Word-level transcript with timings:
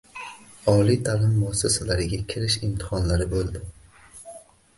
Oliy 0.71 0.95
taʼlim 1.09 1.35
muassasalariga 1.41 2.19
kirish 2.33 2.57
imtihonlari 2.69 3.29
bo'ldi 3.37 3.63